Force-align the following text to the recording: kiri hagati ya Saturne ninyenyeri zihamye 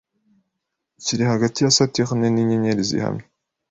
kiri 1.03 1.23
hagati 1.31 1.57
ya 1.61 1.71
Saturne 1.77 2.27
ninyenyeri 2.31 2.81
zihamye 2.89 3.25